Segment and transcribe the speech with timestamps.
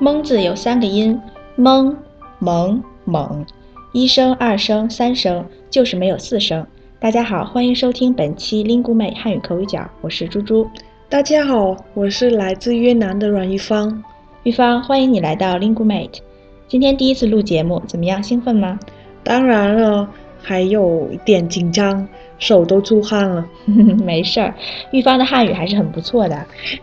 [0.00, 1.16] 蒙字有三个音：
[1.54, 1.96] 蒙、
[2.40, 3.46] 蒙、蒙，
[3.92, 6.66] 一声、二声、三声，就是没有四声。
[6.98, 10.68] 大家好，欢迎收听本期 Lingu 妹汉语口语角，我是猪猪。
[11.08, 14.02] 大家好，我是来自越南的阮玉芳。
[14.42, 16.18] 玉芳，欢迎你来到 Lingu Mate。
[16.66, 18.20] 今天第一次录节目，怎么样？
[18.20, 18.80] 兴奋吗？
[19.22, 20.10] 当然了，
[20.48, 22.06] 还有一点紧张，
[22.38, 23.44] 手都出汗了。
[24.06, 24.54] 没事儿，
[24.92, 26.36] 玉芳的汉语还是很不错的。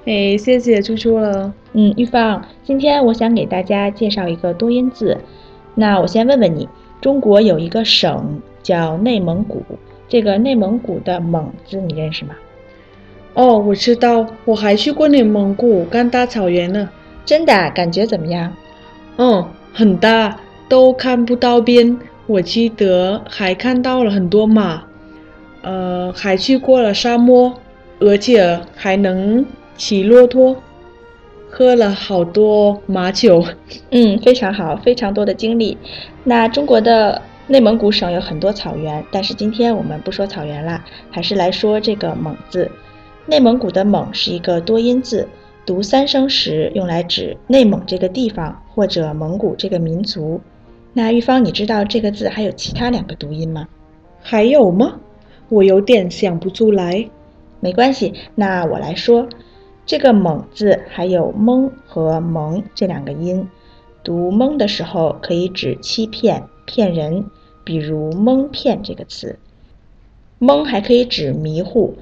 [0.04, 1.54] 哎，谢谢猪猪了。
[1.71, 5.18] 嗯，玉芳，今天我想给大家介绍一个多音字。
[5.76, 6.68] 那我先问问你，
[6.99, 9.63] 中国有一个省叫内蒙古，
[10.09, 12.35] 这个内蒙古的“蒙”字你认识吗？
[13.34, 16.90] 哦，我知道，我还去过内蒙古干大草原呢。
[17.23, 18.54] 真的，感觉怎么样？
[19.16, 20.38] 嗯，很大，
[20.68, 21.98] 都看不到边。
[22.26, 24.84] 我记得还看到了很多马，
[25.62, 27.54] 呃，还去过了沙漠，
[27.99, 30.55] 而且还能骑骆驼，
[31.49, 33.44] 喝了好多马酒。
[33.91, 35.77] 嗯，非常好，非常多的经历。
[36.24, 42.71] 那中国的内蒙古省有很多草原，但是今天我们不说草原啦，还是来说这个“蒙”字。
[43.26, 45.27] 内蒙古的“蒙”是一个多音字。
[45.66, 50.41] 读三声时，用来指内蒙这个地方或者蒙古这个民族。
[50.96, 53.68] 那玉芳，你知道这个字还有其他两个读音吗？
[54.22, 55.00] 还有吗？
[55.50, 57.10] 我有点想不出来。
[57.60, 59.27] 没关系，那我来说，
[59.85, 63.48] 这个“蒙”字还有“蒙”和“蒙”这两个音。
[64.03, 67.25] 读“蒙”的时候，可以指欺骗、骗人，
[67.63, 69.40] 比如“蒙骗”这个词。
[70.38, 71.96] “蒙”还可以指迷糊、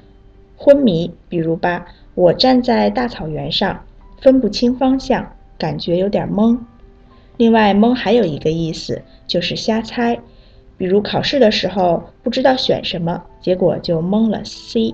[0.57, 1.85] 昏迷，比如吧。
[2.13, 3.85] 我站在大草原上，
[4.19, 6.57] 分不清方向，感觉有点懵。
[7.41, 10.19] 另外，蒙还有一个意思，就是瞎猜。
[10.77, 14.93] 比如考试的时候不知道选什么，结果就蒙了 C。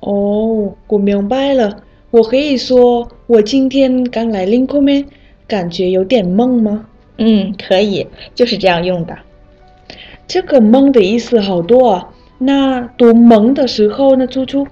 [0.00, 1.82] 哦，我明白了。
[2.10, 5.06] 我可以说我今天刚来 Lincoln，
[5.48, 6.84] 感觉有点懵吗？
[7.16, 9.16] 嗯，可以，就是这样用的。
[10.26, 12.10] 这个蒙的意思好多啊。
[12.36, 14.68] 那读蒙的时候呢，猪猪？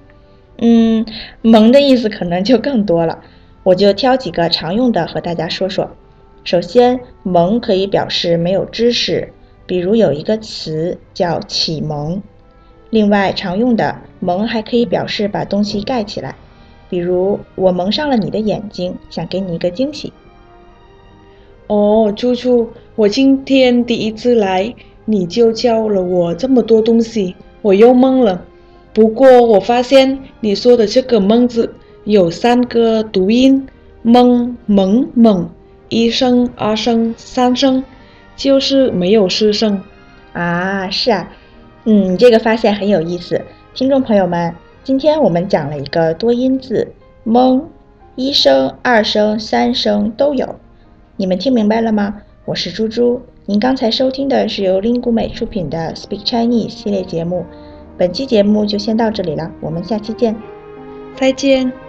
[0.59, 1.07] 嗯，
[1.41, 3.19] 蒙的意思可能就更多了，
[3.63, 5.91] 我就挑几个常用的和大家说说。
[6.45, 9.33] 首先，蒙可以表示没有知识，
[9.65, 12.23] 比如有一个词叫启蒙。
[12.91, 16.37] 另外，常用的蒙还可以表示把东西盖起来，
[16.91, 20.13] 比如我蒙上了你的眼睛，想给你一个惊喜。
[21.67, 24.75] 哦，猪猪，我今天第一次来，
[25.07, 28.45] 你就教了我这么多东西，我又懵了。
[28.93, 31.75] 不过我发现你说的这个“蒙”字
[32.05, 33.67] 有三个读音：
[34.03, 35.51] 蒙、蒙、蒙，
[35.95, 37.85] 一声、二声、三声，
[38.35, 39.81] 就是没有四声。
[40.33, 41.31] 啊，是啊，
[41.85, 43.41] 嗯，你这个发现很有意思。
[43.75, 47.65] 听众朋友们，今天我们讲了一个多音字“蒙”，
[48.17, 50.57] 一声、二声、三声都有。
[51.17, 52.23] 你们听明白了吗？
[52.45, 57.47] 我是猪猪，您刚才收听的是由 Lingu 美出品的 Speak Chinese 系列节目。
[57.97, 60.35] 本期节目就先到这里了，我们下期见，
[61.15, 61.84] 再见。